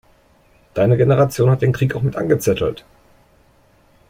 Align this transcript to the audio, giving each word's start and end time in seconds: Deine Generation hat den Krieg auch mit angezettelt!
Deine 0.73 0.97
Generation 0.97 1.51
hat 1.51 1.61
den 1.61 1.73
Krieg 1.73 1.93
auch 1.95 2.01
mit 2.01 2.15
angezettelt! 2.15 2.83